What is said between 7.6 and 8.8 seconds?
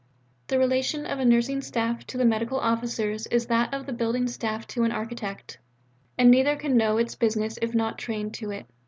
if not trained to it.